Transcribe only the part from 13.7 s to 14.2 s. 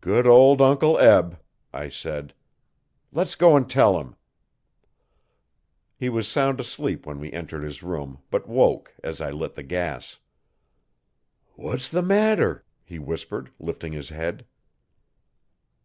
his